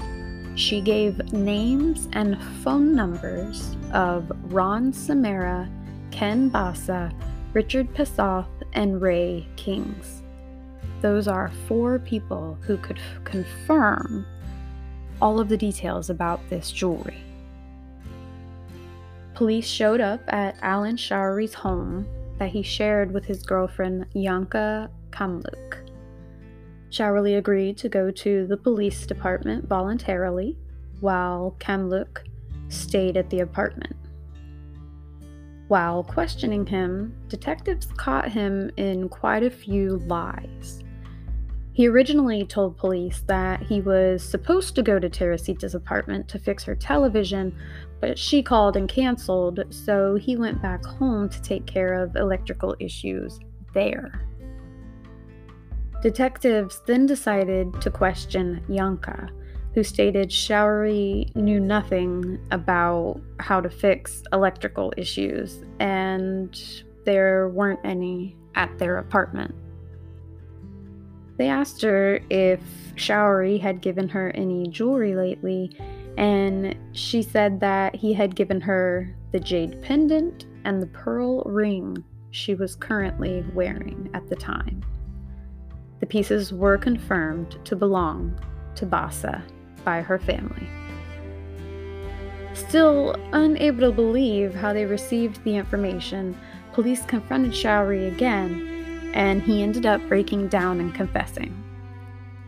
She 0.58 0.82
gave 0.82 1.32
names 1.32 2.10
and 2.14 2.42
phone 2.64 2.96
numbers 2.96 3.78
of 3.94 4.32
Ron 4.52 4.92
Samara, 4.92 5.70
Ken 6.10 6.50
Bassa, 6.50 7.14
Richard 7.54 7.94
Passoff, 7.94 8.48
and 8.74 9.00
Ray 9.00 9.48
Kings. 9.56 10.24
Those 11.02 11.28
are 11.28 11.52
four 11.68 12.00
people 12.00 12.58
who 12.62 12.78
could 12.78 12.98
f- 12.98 13.24
confirm 13.24 14.26
all 15.22 15.40
of 15.40 15.48
the 15.48 15.58
details 15.58 16.10
about 16.10 16.40
this 16.50 16.72
jewelry. 16.72 17.24
Police 19.36 19.68
showed 19.68 20.02
up 20.02 20.22
at 20.28 20.58
Alan 20.64 20.98
Showery's 20.98 21.54
home 21.54 22.08
that 22.40 22.50
he 22.50 22.64
shared 22.64 23.12
with 23.12 23.26
his 23.26 23.44
girlfriend 23.44 24.08
Yanka 24.14 24.90
Kamluk. 25.12 25.87
Showery 26.98 27.38
agreed 27.38 27.78
to 27.78 27.90
go 27.90 28.10
to 28.10 28.48
the 28.48 28.58
police 28.58 29.06
department 29.06 29.68
voluntarily, 29.68 30.58
while 31.00 31.56
Kamluk 31.60 32.24
stayed 32.70 33.18
at 33.18 33.30
the 33.30 33.42
apartment. 33.42 33.96
While 35.68 36.04
questioning 36.04 36.66
him, 36.66 37.16
detectives 37.28 37.86
caught 37.98 38.32
him 38.32 38.72
in 38.78 39.10
quite 39.10 39.44
a 39.44 39.52
few 39.52 39.98
lies. 40.08 40.84
He 41.74 41.88
originally 41.88 42.44
told 42.48 42.80
police 42.80 43.22
that 43.28 43.62
he 43.62 43.80
was 43.80 44.24
supposed 44.24 44.74
to 44.74 44.82
go 44.82 44.98
to 44.98 45.08
Teresita's 45.08 45.76
apartment 45.76 46.28
to 46.30 46.40
fix 46.40 46.64
her 46.64 46.74
television, 46.74 47.56
but 48.00 48.18
she 48.18 48.42
called 48.42 48.76
and 48.76 48.90
canceled, 48.90 49.60
so 49.70 50.16
he 50.16 50.36
went 50.36 50.64
back 50.64 50.84
home 50.84 51.30
to 51.30 51.42
take 51.44 51.68
care 51.68 51.94
of 51.94 52.16
electrical 52.16 52.76
issues 52.80 53.40
there. 53.76 54.27
Detectives 56.02 56.82
then 56.86 57.06
decided 57.06 57.82
to 57.82 57.90
question 57.90 58.64
Yanka, 58.70 59.30
who 59.74 59.84
stated 59.84 60.32
Showery 60.32 61.32
knew 61.36 61.60
nothing 61.60 62.40
about 62.52 63.20
how 63.40 63.62
to 63.62 63.70
fix 63.70 64.22
electrical 64.32 64.94
issues, 64.96 65.64
and 65.80 66.60
there 67.04 67.50
weren't 67.50 67.80
any 67.84 68.36
at 68.56 68.78
their 68.78 68.98
apartment. 68.98 69.56
They 71.38 71.50
asked 71.50 71.82
her 71.82 72.20
if 72.30 72.60
Showery 72.96 73.60
had 73.60 73.82
given 73.82 74.08
her 74.10 74.32
any 74.36 74.68
jewelry 74.68 75.16
lately, 75.16 75.76
and 76.18 76.76
she 76.94 77.22
said 77.22 77.60
that 77.60 77.96
he 77.96 78.14
had 78.14 78.36
given 78.36 78.62
her 78.62 79.16
the 79.32 79.40
jade 79.40 79.82
pendant 79.82 80.46
and 80.64 80.82
the 80.82 80.88
pearl 80.88 81.44
ring 81.44 82.04
she 82.32 82.56
was 82.56 82.76
currently 82.76 83.44
wearing 83.54 84.10
at 84.14 84.28
the 84.28 84.36
time. 84.36 84.84
The 86.08 86.12
pieces 86.12 86.54
were 86.54 86.78
confirmed 86.78 87.58
to 87.66 87.76
belong 87.76 88.40
to 88.76 88.86
Basa 88.86 89.42
by 89.84 90.02
her 90.02 90.18
family. 90.18 90.66
Still 92.54 93.18
unable 93.34 93.90
to 93.90 93.92
believe 93.92 94.56
how 94.56 94.72
they 94.72 94.86
received 94.86 95.44
the 95.44 95.58
information, 95.58 96.40
police 96.72 97.04
confronted 97.04 97.52
Showery 97.52 98.08
again, 98.08 99.12
and 99.14 99.42
he 99.42 99.62
ended 99.62 99.86
up 99.86 100.00
breaking 100.08 100.48
down 100.48 100.80
and 100.80 100.96
confessing. 100.96 101.54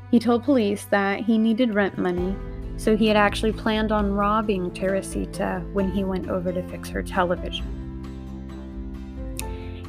He 0.09 0.19
told 0.19 0.45
police 0.45 0.85
that 0.85 1.19
he 1.19 1.37
needed 1.37 1.75
rent 1.75 1.97
money, 1.97 2.37
so 2.77 2.95
he 2.95 3.07
had 3.07 3.17
actually 3.17 3.51
planned 3.51 3.91
on 3.91 4.13
robbing 4.13 4.71
Teresita 4.71 5.65
when 5.73 5.91
he 5.91 6.05
went 6.05 6.29
over 6.29 6.53
to 6.53 6.65
fix 6.69 6.87
her 6.87 7.03
television. 7.03 7.65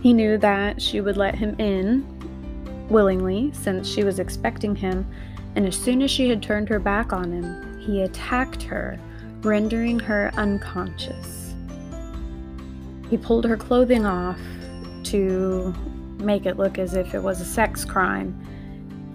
He 0.02 0.12
knew 0.12 0.38
that 0.38 0.82
she 0.82 1.00
would 1.00 1.16
let 1.16 1.36
him 1.36 1.54
in 1.60 2.19
willingly, 2.90 3.52
since 3.52 3.88
she 3.88 4.04
was 4.04 4.18
expecting 4.18 4.74
him, 4.74 5.06
and 5.56 5.66
as 5.66 5.76
soon 5.76 6.02
as 6.02 6.10
she 6.10 6.28
had 6.28 6.42
turned 6.42 6.68
her 6.68 6.78
back 6.78 7.12
on 7.12 7.32
him, 7.32 7.78
he 7.80 8.02
attacked 8.02 8.62
her, 8.62 8.98
rendering 9.42 9.98
her 9.98 10.30
unconscious. 10.36 11.54
He 13.08 13.16
pulled 13.16 13.44
her 13.44 13.56
clothing 13.56 14.04
off 14.04 14.38
to 15.04 15.74
make 16.18 16.46
it 16.46 16.56
look 16.56 16.78
as 16.78 16.94
if 16.94 17.14
it 17.14 17.22
was 17.22 17.40
a 17.40 17.44
sex 17.44 17.84
crime, 17.84 18.38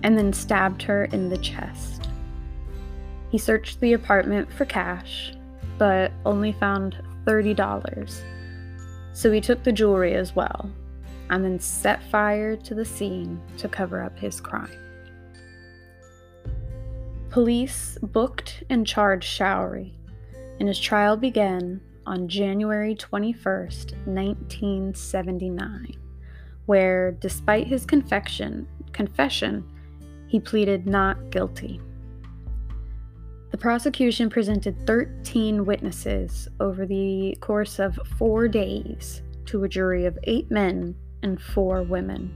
and 0.04 0.18
then 0.18 0.34
stabbed 0.34 0.82
her 0.84 1.06
in 1.06 1.30
the 1.30 1.38
chest. 1.38 2.10
He 3.30 3.38
searched 3.38 3.80
the 3.80 3.94
apartment 3.94 4.52
for 4.52 4.66
cash, 4.66 5.34
but 5.78 6.12
only 6.26 6.54
found 6.54 6.98
$30. 7.26 8.22
So 9.14 9.32
he 9.32 9.42
took 9.42 9.64
the 9.64 9.72
jewelry 9.72 10.14
as 10.14 10.36
well 10.36 10.70
and 11.30 11.44
then 11.44 11.60
set 11.60 12.04
fire 12.10 12.56
to 12.56 12.76
the 12.76 12.86
scene 12.86 13.42
to 13.58 13.68
cover 13.68 14.02
up 14.02 14.18
his 14.18 14.40
crime. 14.40 14.78
Police 17.30 17.98
booked 18.02 18.64
and 18.70 18.88
charged 18.88 19.28
Showery, 19.28 19.94
and 20.60 20.68
his 20.68 20.80
trial 20.80 21.18
began 21.18 21.82
on 22.06 22.28
January 22.28 22.96
21st, 22.96 23.92
1979, 24.06 25.96
where, 26.66 27.12
despite 27.12 27.68
his 27.68 27.86
confession, 27.86 28.68
he 30.28 30.40
pleaded 30.40 30.88
not 30.88 31.30
guilty. 31.30 31.82
The 33.52 33.58
prosecution 33.58 34.30
presented 34.30 34.86
13 34.86 35.66
witnesses 35.66 36.48
over 36.60 36.86
the 36.86 37.38
course 37.40 37.80
of 37.80 38.00
four 38.18 38.48
days 38.48 39.22
to 39.46 39.64
a 39.64 39.70
jury 39.70 40.06
of 40.06 40.18
eight 40.24 40.52
men 40.52 40.96
and 41.24 41.42
four 41.42 41.84
women. 41.84 42.34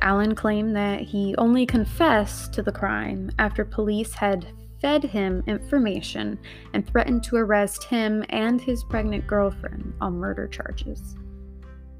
Allen 0.00 0.34
claimed 0.34 0.74
that 0.74 1.00
he 1.00 1.34
only 1.38 1.64
confessed 1.64 2.52
to 2.52 2.62
the 2.62 2.72
crime 2.72 3.30
after 3.38 3.64
police 3.64 4.14
had 4.14 4.46
fed 4.80 5.04
him 5.04 5.44
information 5.46 6.38
and 6.74 6.86
threatened 6.86 7.22
to 7.22 7.36
arrest 7.36 7.84
him 7.84 8.24
and 8.30 8.60
his 8.60 8.82
pregnant 8.82 9.26
girlfriend 9.28 9.94
on 10.00 10.14
murder 10.14 10.48
charges. 10.48 11.16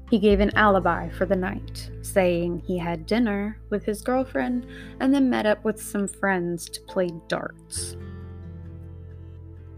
He 0.09 0.19
gave 0.19 0.41
an 0.41 0.55
alibi 0.55 1.09
for 1.09 1.25
the 1.25 1.35
night, 1.35 1.89
saying 2.01 2.59
he 2.59 2.77
had 2.77 3.05
dinner 3.05 3.57
with 3.69 3.85
his 3.85 4.01
girlfriend 4.01 4.67
and 4.99 5.13
then 5.13 5.29
met 5.29 5.45
up 5.45 5.63
with 5.63 5.81
some 5.81 6.07
friends 6.07 6.69
to 6.69 6.81
play 6.81 7.09
darts. 7.29 7.95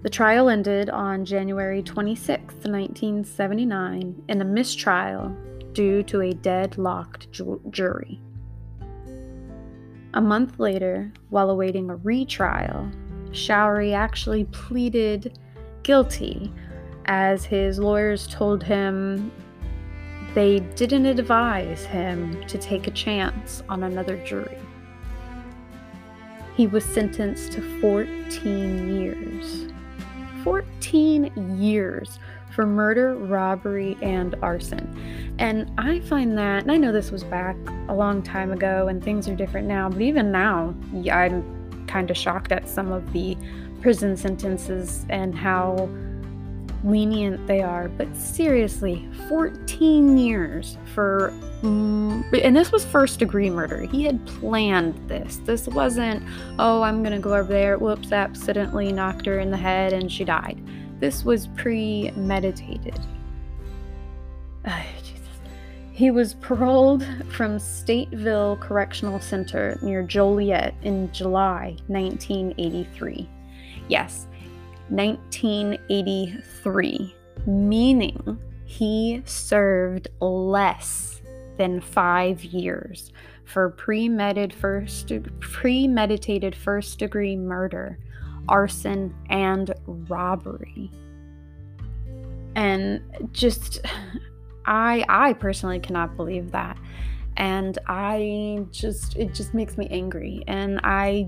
The 0.01 0.09
trial 0.09 0.49
ended 0.49 0.89
on 0.89 1.25
January 1.25 1.81
26, 1.81 2.53
1979, 2.53 4.23
in 4.27 4.41
a 4.41 4.45
mistrial 4.45 5.35
due 5.75 6.01
to 6.01 6.21
a 6.21 6.33
deadlocked 6.33 7.31
ju- 7.31 7.61
jury. 7.69 8.19
A 10.15 10.21
month 10.21 10.59
later, 10.59 11.11
while 11.29 11.49
awaiting 11.49 11.89
a 11.89 11.97
retrial, 11.97 12.89
Showery 13.31 13.93
actually 13.93 14.45
pleaded 14.45 15.37
guilty 15.83 16.51
as 17.05 17.45
his 17.45 17.77
lawyers 17.77 18.25
told 18.27 18.63
him 18.63 19.31
they 20.33 20.61
didn't 20.75 21.05
advise 21.05 21.85
him 21.85 22.45
to 22.47 22.57
take 22.57 22.87
a 22.87 22.91
chance 22.91 23.61
on 23.69 23.83
another 23.83 24.17
jury. 24.25 24.57
He 26.55 26.67
was 26.67 26.85
sentenced 26.85 27.51
to 27.53 27.81
14 27.81 28.89
years. 28.89 29.67
14 30.43 31.57
years 31.59 32.19
for 32.51 32.65
murder, 32.65 33.15
robbery, 33.15 33.97
and 34.01 34.35
arson. 34.41 35.24
And 35.37 35.71
I 35.77 35.99
find 36.01 36.37
that, 36.37 36.63
and 36.63 36.71
I 36.71 36.77
know 36.77 36.91
this 36.91 37.11
was 37.11 37.23
back 37.23 37.57
a 37.89 37.93
long 37.93 38.23
time 38.23 38.51
ago 38.51 38.87
and 38.87 39.03
things 39.03 39.27
are 39.27 39.35
different 39.35 39.67
now, 39.67 39.89
but 39.89 40.01
even 40.01 40.31
now, 40.31 40.73
I'm 41.11 41.85
kind 41.87 42.09
of 42.09 42.17
shocked 42.17 42.51
at 42.51 42.69
some 42.69 42.91
of 42.91 43.11
the 43.11 43.37
prison 43.81 44.15
sentences 44.15 45.05
and 45.09 45.35
how 45.35 45.89
lenient 46.85 47.45
they 47.47 47.61
are. 47.61 47.89
But 47.89 48.15
seriously, 48.15 49.07
14 49.27 50.17
years 50.17 50.77
for. 50.93 51.33
Mm, 51.61 52.43
and 52.43 52.55
this 52.55 52.71
was 52.71 52.85
first 52.85 53.19
degree 53.19 53.49
murder. 53.49 53.81
He 53.81 54.03
had 54.03 54.25
planned 54.25 54.95
this. 55.09 55.37
This 55.45 55.67
wasn't, 55.67 56.23
oh, 56.59 56.81
I'm 56.81 57.01
going 57.01 57.13
to 57.13 57.19
go 57.19 57.33
over 57.33 57.51
there, 57.51 57.77
whoops, 57.77 58.11
accidentally 58.11 58.91
knocked 58.91 59.25
her 59.25 59.39
in 59.39 59.49
the 59.51 59.57
head 59.57 59.91
and 59.91 60.11
she 60.11 60.23
died. 60.23 60.61
This 60.99 61.25
was 61.25 61.47
premeditated. 61.55 62.99
He 65.95 66.11
was 66.11 66.35
paroled 66.35 67.03
from 67.29 67.57
Stateville 67.57 68.59
Correctional 68.59 69.19
Center 69.21 69.79
near 69.81 70.03
Joliet 70.03 70.75
in 70.81 71.09
July 71.13 71.77
1983. 71.87 73.29
Yes, 73.87 74.27
1983, 74.89 77.15
meaning 77.47 78.37
he 78.65 79.21
served 79.23 80.09
less 80.19 81.21
than 81.57 81.79
five 81.79 82.43
years 82.43 83.13
for 83.45 83.69
premeditated 83.69 84.53
first, 84.53 85.13
premeditated 85.39 86.53
first 86.53 86.99
degree 86.99 87.37
murder 87.37 87.97
arson, 88.47 89.13
and 89.29 89.73
robbery. 89.85 90.91
And 92.55 93.01
just 93.31 93.81
I 94.65 95.05
I 95.07 95.33
personally 95.33 95.79
cannot 95.79 96.15
believe 96.15 96.51
that. 96.51 96.77
And 97.37 97.77
I 97.87 98.65
just 98.71 99.15
it 99.17 99.33
just 99.33 99.53
makes 99.53 99.77
me 99.77 99.87
angry 99.89 100.43
and 100.47 100.79
I 100.83 101.27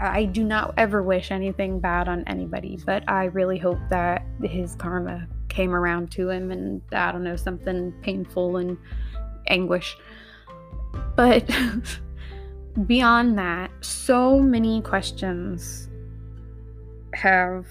I 0.00 0.24
do 0.24 0.44
not 0.44 0.74
ever 0.76 1.02
wish 1.02 1.30
anything 1.30 1.78
bad 1.78 2.08
on 2.08 2.24
anybody, 2.26 2.78
but 2.84 3.08
I 3.08 3.26
really 3.26 3.58
hope 3.58 3.78
that 3.90 4.26
his 4.42 4.74
karma 4.74 5.26
came 5.48 5.74
around 5.74 6.10
to 6.12 6.28
him 6.28 6.50
and 6.50 6.82
I 6.92 7.12
don't 7.12 7.22
know 7.22 7.36
something 7.36 7.92
painful 8.02 8.56
and 8.56 8.76
anguish. 9.46 9.96
But 11.16 11.48
beyond 12.86 13.38
that, 13.38 13.70
so 13.80 14.40
many 14.40 14.82
questions 14.82 15.88
have 17.14 17.66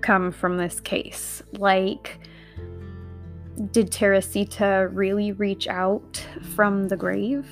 come 0.00 0.32
from 0.32 0.56
this 0.56 0.80
case. 0.80 1.42
Like, 1.52 2.18
did 3.70 3.92
Teresita 3.92 4.88
really 4.92 5.32
reach 5.32 5.68
out 5.68 6.26
from 6.54 6.88
the 6.88 6.96
grave? 6.96 7.46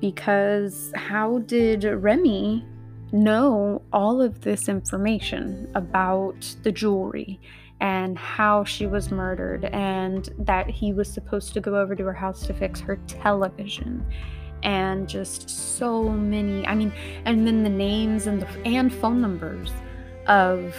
Because 0.00 0.92
how 0.94 1.38
did 1.40 1.84
Remy 1.84 2.64
know 3.12 3.82
all 3.92 4.20
of 4.20 4.40
this 4.40 4.68
information 4.68 5.70
about 5.74 6.54
the 6.62 6.72
jewelry 6.72 7.40
and 7.80 8.18
how 8.18 8.64
she 8.64 8.86
was 8.86 9.10
murdered 9.10 9.66
and 9.66 10.30
that 10.38 10.68
he 10.68 10.92
was 10.92 11.12
supposed 11.12 11.54
to 11.54 11.60
go 11.60 11.76
over 11.76 11.94
to 11.94 12.04
her 12.04 12.12
house 12.12 12.46
to 12.46 12.54
fix 12.54 12.80
her 12.80 12.96
television 13.06 14.04
and 14.62 15.08
just 15.08 15.48
so 15.50 16.08
many 16.08 16.66
i 16.66 16.74
mean 16.74 16.92
and 17.24 17.46
then 17.46 17.62
the 17.62 17.68
names 17.68 18.26
and 18.26 18.40
the 18.40 18.48
and 18.64 18.92
phone 18.92 19.20
numbers 19.20 19.70
of 20.26 20.74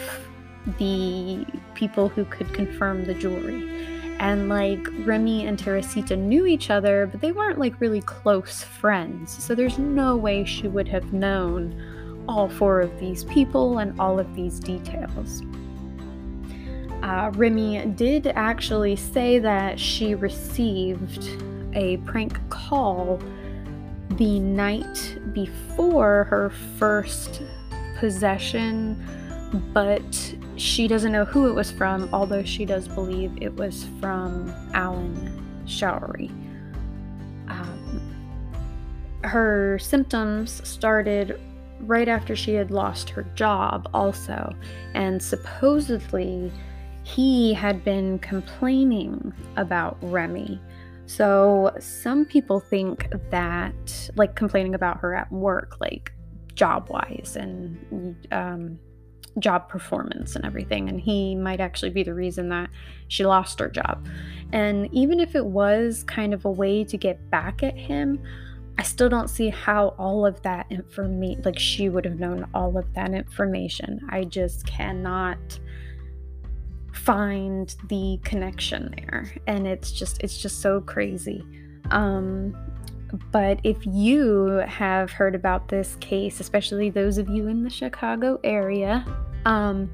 the 0.79 1.45
people 1.75 2.09
who 2.09 2.25
could 2.25 2.51
confirm 2.53 3.05
the 3.05 3.13
jewelry 3.13 3.94
and 4.25 4.49
like 4.49 4.87
Remy 5.05 5.45
and 5.45 5.57
Teresita 5.57 6.15
knew 6.15 6.47
each 6.47 6.71
other, 6.71 7.05
but 7.05 7.21
they 7.21 7.31
weren't 7.31 7.59
like 7.59 7.79
really 7.79 8.01
close 8.01 8.63
friends. 8.63 9.31
So 9.31 9.53
there's 9.53 9.77
no 9.77 10.15
way 10.15 10.43
she 10.43 10.67
would 10.67 10.87
have 10.87 11.13
known 11.13 11.79
all 12.27 12.49
four 12.49 12.81
of 12.81 12.99
these 12.99 13.23
people 13.25 13.77
and 13.77 13.99
all 13.99 14.19
of 14.19 14.35
these 14.35 14.59
details. 14.59 15.43
Uh, 17.03 17.29
Remy 17.35 17.85
did 17.95 18.25
actually 18.25 18.95
say 18.95 19.37
that 19.37 19.79
she 19.79 20.15
received 20.15 21.29
a 21.75 21.97
prank 21.97 22.39
call 22.49 23.21
the 24.17 24.39
night 24.39 25.19
before 25.33 26.23
her 26.31 26.49
first 26.79 27.43
possession, 27.99 29.05
but 29.73 30.35
she 30.55 30.87
doesn't 30.87 31.11
know 31.11 31.25
who 31.25 31.47
it 31.47 31.53
was 31.53 31.71
from, 31.71 32.09
although 32.13 32.43
she 32.43 32.65
does 32.65 32.87
believe 32.87 33.31
it 33.41 33.53
was 33.55 33.85
from 33.99 34.53
Alan 34.73 35.63
Showery. 35.65 36.29
Um, 37.49 38.01
her 39.23 39.77
symptoms 39.79 40.67
started 40.67 41.39
right 41.81 42.07
after 42.07 42.35
she 42.35 42.53
had 42.53 42.71
lost 42.71 43.09
her 43.09 43.23
job, 43.35 43.89
also, 43.93 44.55
and 44.93 45.21
supposedly 45.21 46.51
he 47.03 47.53
had 47.53 47.83
been 47.83 48.17
complaining 48.19 49.33
about 49.57 49.97
Remy 50.01 50.59
so 51.07 51.71
some 51.79 52.25
people 52.25 52.59
think 52.59 53.09
that, 53.29 54.09
like, 54.15 54.35
complaining 54.35 54.75
about 54.75 54.99
her 54.99 55.13
at 55.13 55.31
work, 55.31 55.77
like 55.79 56.11
job 56.55 56.89
wise 56.89 57.35
and 57.39 58.15
um, 58.31 58.79
job 59.39 59.69
performance 59.69 60.35
and 60.35 60.45
everything, 60.45 60.89
and 60.89 60.99
he 60.99 61.35
might 61.35 61.59
actually 61.59 61.91
be 61.91 62.03
the 62.03 62.13
reason 62.13 62.49
that 62.49 62.69
she 63.07 63.25
lost 63.25 63.59
her 63.59 63.69
job. 63.69 64.07
And 64.53 64.89
even 64.93 65.19
if 65.19 65.35
it 65.35 65.45
was 65.45 66.03
kind 66.03 66.33
of 66.33 66.45
a 66.45 66.51
way 66.51 66.83
to 66.85 66.97
get 66.97 67.29
back 67.29 67.63
at 67.63 67.77
him, 67.77 68.21
I 68.77 68.83
still 68.83 69.09
don't 69.09 69.29
see 69.29 69.49
how 69.49 69.89
all 69.97 70.25
of 70.25 70.41
that 70.43 70.67
information, 70.69 71.41
like 71.43 71.59
she 71.59 71.89
would 71.89 72.05
have 72.05 72.19
known 72.19 72.47
all 72.53 72.77
of 72.77 72.93
that 72.93 73.13
information. 73.13 74.01
I 74.09 74.25
just 74.25 74.65
cannot 74.65 75.59
find 76.93 77.75
the 77.89 78.19
connection 78.23 78.93
there 78.97 79.31
and 79.47 79.67
it's 79.67 79.91
just 79.91 80.23
it's 80.23 80.37
just 80.37 80.61
so 80.61 80.79
crazy 80.79 81.45
um 81.91 82.55
but 83.31 83.59
if 83.63 83.77
you 83.85 84.63
have 84.67 85.11
heard 85.11 85.35
about 85.35 85.67
this 85.67 85.95
case, 85.97 86.39
especially 86.39 86.89
those 86.89 87.17
of 87.17 87.29
you 87.29 87.47
in 87.47 87.63
the 87.63 87.69
Chicago 87.69 88.39
area, 88.43 89.05
um, 89.45 89.89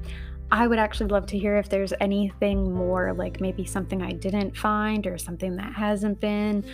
I 0.50 0.66
would 0.66 0.78
actually 0.78 1.08
love 1.08 1.26
to 1.26 1.38
hear 1.38 1.56
if 1.56 1.68
there's 1.68 1.94
anything 2.00 2.72
more, 2.74 3.14
like 3.14 3.40
maybe 3.40 3.64
something 3.64 4.02
I 4.02 4.12
didn't 4.12 4.56
find 4.56 5.06
or 5.06 5.16
something 5.16 5.56
that 5.56 5.72
hasn't 5.72 6.20
been 6.20 6.64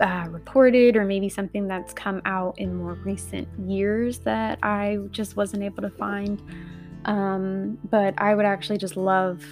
uh, 0.00 0.26
reported, 0.30 0.96
or 0.96 1.04
maybe 1.04 1.28
something 1.28 1.66
that's 1.66 1.92
come 1.92 2.22
out 2.24 2.58
in 2.58 2.76
more 2.76 2.94
recent 2.94 3.48
years 3.68 4.20
that 4.20 4.60
I 4.62 4.98
just 5.10 5.36
wasn't 5.36 5.64
able 5.64 5.82
to 5.82 5.90
find. 5.90 6.40
Um, 7.06 7.78
but 7.90 8.14
I 8.18 8.34
would 8.34 8.44
actually 8.44 8.78
just 8.78 8.96
love 8.96 9.44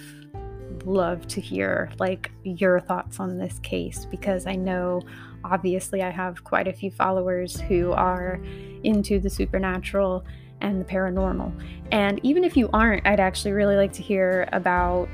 love 0.85 1.27
to 1.27 1.41
hear 1.41 1.89
like 1.99 2.31
your 2.43 2.79
thoughts 2.79 3.19
on 3.19 3.37
this 3.37 3.59
case 3.59 4.05
because 4.05 4.45
I 4.47 4.55
know 4.55 5.01
obviously 5.43 6.01
I 6.01 6.09
have 6.09 6.43
quite 6.43 6.67
a 6.67 6.73
few 6.73 6.91
followers 6.91 7.59
who 7.59 7.91
are 7.91 8.39
into 8.83 9.19
the 9.19 9.29
supernatural 9.29 10.25
and 10.61 10.81
the 10.81 10.85
paranormal. 10.85 11.51
And 11.91 12.19
even 12.23 12.43
if 12.43 12.57
you 12.57 12.69
aren't, 12.73 13.05
I'd 13.05 13.19
actually 13.19 13.51
really 13.51 13.75
like 13.75 13.93
to 13.93 14.01
hear 14.01 14.47
about, 14.51 15.09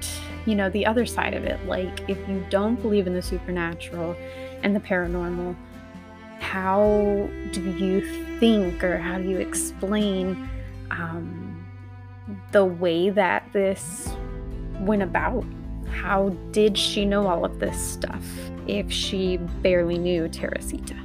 you 0.45 0.55
know, 0.55 0.69
the 0.69 0.85
other 0.85 1.05
side 1.05 1.33
of 1.33 1.43
it. 1.43 1.63
Like 1.67 2.09
if 2.09 2.17
you 2.27 2.45
don't 2.49 2.81
believe 2.81 3.07
in 3.07 3.13
the 3.13 3.21
supernatural 3.21 4.15
and 4.63 4.75
the 4.75 4.79
paranormal, 4.79 5.55
how 6.39 7.29
do 7.51 7.61
you 7.61 8.01
think 8.39 8.83
or 8.83 8.97
how 8.97 9.17
do 9.17 9.23
you 9.23 9.37
explain 9.37 10.49
um, 10.91 11.65
the 12.51 12.65
way 12.65 13.09
that 13.09 13.47
this 13.53 14.09
went 14.79 15.01
about? 15.01 15.45
How 15.89 16.29
did 16.51 16.77
she 16.77 17.05
know 17.05 17.27
all 17.27 17.45
of 17.45 17.59
this 17.59 17.79
stuff 17.79 18.25
if 18.67 18.91
she 18.91 19.37
barely 19.37 19.97
knew 19.97 20.27
Teresita? 20.27 20.95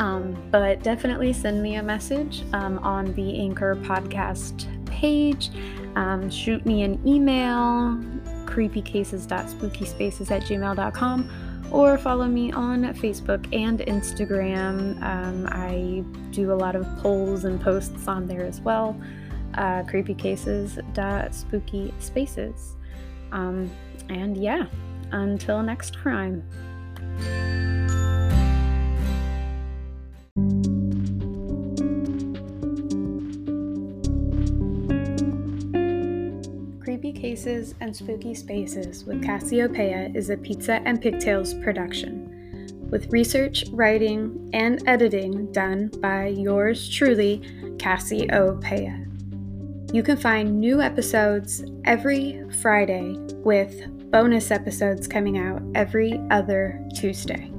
Um, 0.00 0.36
but 0.50 0.82
definitely 0.82 1.32
send 1.34 1.62
me 1.62 1.76
a 1.76 1.82
message 1.82 2.42
um, 2.54 2.78
on 2.78 3.12
the 3.14 3.38
Anchor 3.38 3.76
podcast 3.76 4.66
page. 4.86 5.50
Um, 5.94 6.30
shoot 6.30 6.64
me 6.64 6.84
an 6.84 7.06
email, 7.06 7.98
creepycases.spookyspaces 8.46 10.30
at 10.30 10.44
gmail.com, 10.44 11.68
or 11.70 11.98
follow 11.98 12.26
me 12.26 12.50
on 12.50 12.84
Facebook 12.94 13.46
and 13.54 13.80
Instagram. 13.80 15.02
Um, 15.02 15.46
I 15.50 16.02
do 16.30 16.50
a 16.50 16.54
lot 16.54 16.76
of 16.76 16.86
polls 16.98 17.44
and 17.44 17.60
posts 17.60 18.08
on 18.08 18.26
there 18.26 18.46
as 18.46 18.62
well. 18.62 18.98
Uh, 19.52 19.82
creepycases.spookyspaces. 19.82 22.76
Um, 23.32 23.70
and 24.08 24.38
yeah, 24.38 24.64
until 25.12 25.62
next 25.62 25.98
crime. 25.98 26.42
And 37.46 37.96
Spooky 37.96 38.34
Spaces 38.34 39.04
with 39.04 39.24
Cassiopeia 39.24 40.10
is 40.14 40.28
a 40.28 40.36
Pizza 40.36 40.82
and 40.84 41.00
Pigtails 41.00 41.54
production, 41.54 42.68
with 42.90 43.10
research, 43.10 43.64
writing, 43.72 44.50
and 44.52 44.86
editing 44.86 45.50
done 45.50 45.90
by 46.00 46.26
yours 46.26 46.86
truly, 46.86 47.40
Cassiopeia. 47.78 49.06
You 49.90 50.02
can 50.02 50.18
find 50.18 50.60
new 50.60 50.82
episodes 50.82 51.64
every 51.86 52.44
Friday 52.60 53.16
with 53.36 53.86
bonus 54.10 54.50
episodes 54.50 55.08
coming 55.08 55.38
out 55.38 55.62
every 55.74 56.20
other 56.30 56.78
Tuesday. 56.94 57.50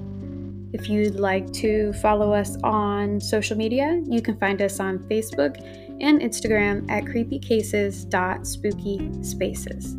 If 0.74 0.90
you'd 0.90 1.16
like 1.16 1.52
to 1.54 1.92
follow 1.94 2.34
us 2.34 2.56
on 2.64 3.20
social 3.20 3.58
media, 3.58 4.00
you 4.06 4.22
can 4.22 4.38
find 4.38 4.62
us 4.62 4.80
on 4.80 5.00
Facebook 5.10 5.58
and 6.02 6.20
Instagram 6.20 6.90
at 6.90 7.06
creepycases.spookyspaces. 7.06 9.98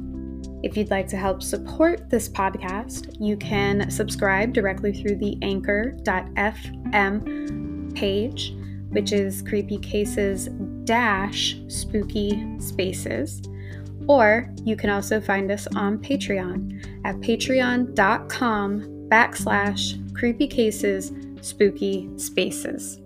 If 0.62 0.76
you'd 0.76 0.90
like 0.90 1.08
to 1.08 1.16
help 1.16 1.42
support 1.42 2.10
this 2.10 2.28
podcast, 2.28 3.16
you 3.20 3.36
can 3.36 3.90
subscribe 3.90 4.52
directly 4.52 4.92
through 4.92 5.16
the 5.16 5.36
anchor.fm 5.42 5.96
page, 7.96 8.54
which 8.90 9.12
is 9.12 9.42
Creepy 9.42 9.78
Cases 9.78 10.48
dash 10.84 11.56
Spooky 11.68 12.60
Spaces. 12.60 13.42
Or 14.08 14.48
you 14.64 14.76
can 14.76 14.90
also 14.90 15.20
find 15.20 15.50
us 15.50 15.66
on 15.74 15.98
Patreon 15.98 16.86
at 17.04 17.16
patreon.com 17.16 19.08
backslash 19.08 20.14
creepy 20.14 20.46
cases 20.46 21.10
spooky 21.40 22.08
spaces. 22.16 23.00